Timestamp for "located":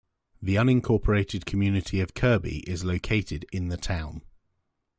2.83-3.45